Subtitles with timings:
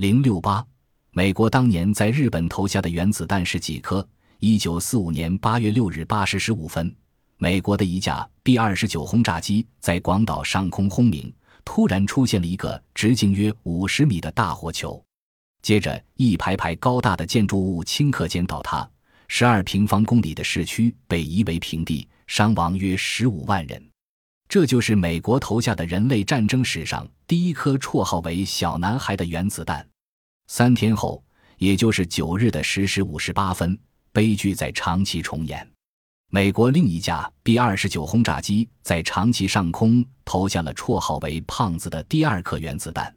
[0.00, 0.66] 零六八，
[1.10, 4.08] 美国当年在日本投下的原子弹是几颗？
[4.38, 6.90] 一九四五年八月六日八时十五分，
[7.36, 11.30] 美国的一架 B 二十九轰炸机在广岛上空轰鸣，
[11.66, 15.04] 突然出现了一个直径约五十米的大火球，
[15.60, 18.90] 接着一排排高大的建筑物顷刻间倒塌，
[19.28, 23.89] 十二平方公里的市区被夷为平地，伤亡约十五万人。
[24.50, 29.88] 这就是美国投下的人类战争史上第一颗绰号为“小男孩”的原子弹。
[30.48, 31.22] 三天后，
[31.58, 33.78] 也就是九日的十时五十八分，
[34.10, 35.64] 悲剧在长崎重演。
[36.30, 43.14] 美国另一架 B 二十九轰炸机在长崎上空投下了绰号为“胖子”的第二颗原子弹。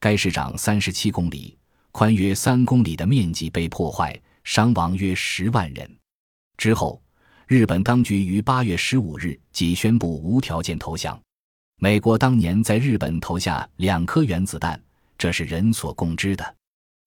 [0.00, 1.56] 该市长三十七公里、
[1.92, 5.88] 宽约三公里的面积被破坏，伤亡约十万人。
[6.56, 7.00] 之后。
[7.46, 11.20] 日本当局于八月十五日即宣布无条件投降。
[11.78, 14.80] 美国当年在日本投下两颗原子弹，
[15.18, 16.54] 这是人所共知的。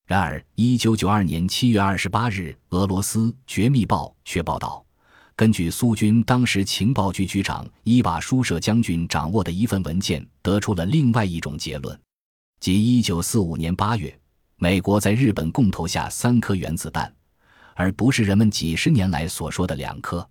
[0.06, 4.86] 然而，一九九二年七月二十八日，俄罗斯《绝密报》却报道，
[5.36, 12.00] 根据苏军当时情报局局长伊瓦舒舍将军掌握的一份文件，得出了另外一种结论，
[12.60, 14.18] 即一九四五年八月，
[14.58, 17.12] 美国在日本共投下三颗原子弹。
[17.80, 20.28] 而不是人们几十年来所说的两颗，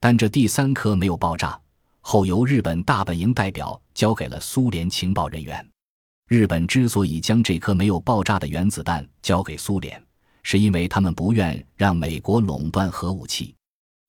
[0.00, 1.60] 但这第三颗没有爆炸，
[2.00, 5.64] 后由日本大本营代表交给了苏联情报人员。
[6.28, 10.02] 日本之所以将这颗没有爆炸的原子弹交给苏联，
[10.42, 13.54] 是因为他们不愿让美国垄断核武器。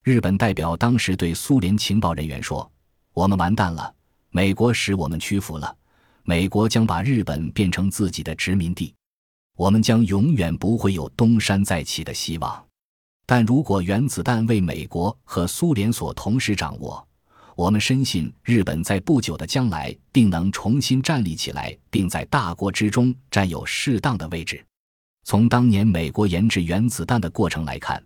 [0.06, 2.70] 日本代表当时对苏联情报人员说
[3.14, 3.94] ：“我们完蛋了，
[4.30, 5.76] 美国使我们屈服了，
[6.24, 8.96] 美国将把日本变成自己的殖民地，
[9.58, 12.66] 我们将永远不会有东山再起的希望。”
[13.32, 17.08] 但如果原子弹为美国和苏联所同时掌握，
[17.56, 24.66] 我们深信日本在不久的将来定能重新站立起来，并在大国之中占有适当的位置。
[25.26, 28.04] 从当年美国研制原子弹的过程来看，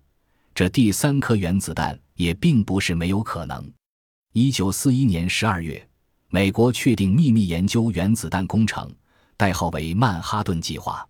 [0.53, 3.71] 这第三颗原子弹也并不是没有可能。
[4.33, 5.87] 一九四一年十二月，
[6.27, 8.93] 美国确定秘密研究原子弹工程，
[9.37, 11.07] 代号为曼哈顿计划。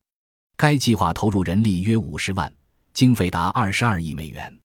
[0.56, 2.53] 该计划投入人力约五十万。
[2.94, 4.56] 经费达二十二亿美元，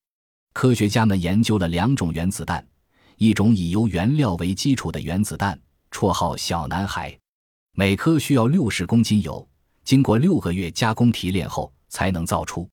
[0.53, 2.67] 科学家们研究了两种原子弹，
[3.17, 5.59] 一种以铀原料为基础的原子弹，
[5.91, 7.19] 绰号“小男孩”，
[7.73, 9.49] 每颗需要六十公斤铀，
[9.83, 12.69] 经过六个月加工提炼后才能造出；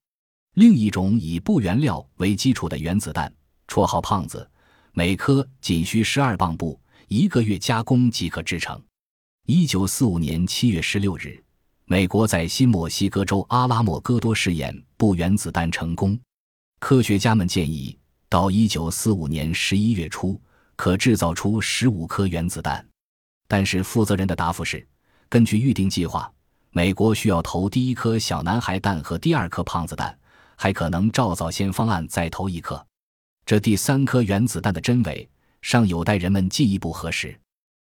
[0.56, 3.34] 另一种以钚原料为基础的原子弹，
[3.70, 4.46] 绰号“胖子”，
[4.92, 6.78] 每颗仅需十二磅布，
[7.08, 8.84] 一个月加工即可制成。
[9.46, 11.45] 一九四五年七月十六日。
[11.88, 16.20] 美国在新墨西哥州阿拉莫戈多试验不原子弹成功，
[16.80, 17.96] 科学家们建议
[18.28, 20.42] 到1945年11月初
[20.76, 22.84] 可制造出15颗原子弹，
[23.48, 24.86] 但是负责人的答复是：
[25.30, 26.32] 根据预定计划，
[26.72, 30.18] 美国需要投第一颗小男孩弹和第二颗胖子弹，
[30.56, 32.84] 还可能照早先方案再投一颗。
[33.46, 35.30] 这第三颗原子弹的真伪
[35.62, 37.40] 尚有待人们进一步核实。